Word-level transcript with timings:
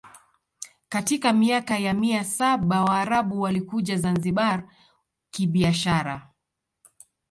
Katika 0.89 1.33
miaka 1.33 1.77
ya 1.79 1.93
mia 1.93 2.23
saba 2.23 2.83
Waarabu 2.83 3.41
walikuja 3.41 3.97
Zanzibar 3.97 4.67
kibiashara 5.31 6.29